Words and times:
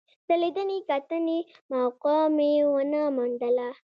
د 0.27 0.29
لیدنې 0.41 0.79
کتنې 0.89 1.39
موقع 1.73 2.19
مې 2.35 2.51
ونه 2.73 3.01
موندله. 3.15 3.69